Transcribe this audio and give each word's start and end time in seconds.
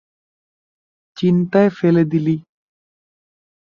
চিন্তায় 1.17 1.69
ফেলে 1.77 2.03
দিলি। 2.11 2.35